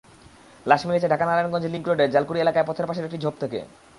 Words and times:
লাশ 0.65 0.81
মিলেছে 0.87 1.07
ঢাকা-নারায়ণগঞ্জ 1.07 1.65
লিংক 1.65 1.85
রোডের 1.87 2.11
জালকুড়ি 2.11 2.39
এলাকায় 2.41 2.67
পথের 2.67 2.87
পাশের 2.87 3.07
একটি 3.07 3.19
ঝোপ 3.23 3.35
থেকে। 3.39 3.59